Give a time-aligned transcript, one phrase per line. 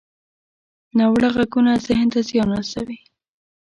[0.97, 2.99] ناوړه غږونه ذهن ته زیان رسوي